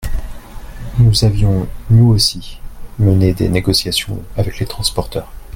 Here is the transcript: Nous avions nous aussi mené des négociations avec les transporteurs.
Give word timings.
Nous 0.97 1.25
avions 1.25 1.67
nous 1.91 2.07
aussi 2.07 2.59
mené 2.97 3.35
des 3.35 3.49
négociations 3.49 4.17
avec 4.35 4.57
les 4.57 4.65
transporteurs. 4.65 5.31